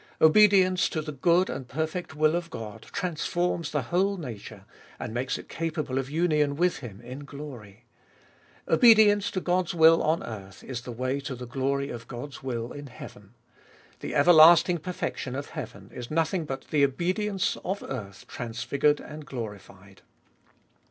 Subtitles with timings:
[0.19, 4.65] Obedience to the good and perfect will of God transforms the whole nature,
[4.97, 7.83] and makes it capable of union with Him in glory.
[8.67, 12.71] Obedience to God's will on earth is the way to the glory of God's will
[12.71, 13.35] in heaven.
[13.99, 19.23] The everlasting perfection of heaven is nothing but the obedience of earth trans figured and
[19.23, 20.01] glorified.